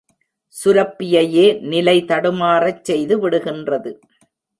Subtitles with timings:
[0.55, 3.93] சுரப்பியையே நிலை தடுமாறச் செய்து விடுகின்றது.